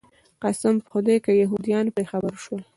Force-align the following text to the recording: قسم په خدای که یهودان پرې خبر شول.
قسم 0.43 0.75
په 0.83 0.87
خدای 0.93 1.17
که 1.25 1.31
یهودان 1.41 1.85
پرې 1.95 2.05
خبر 2.11 2.33
شول. 2.43 2.61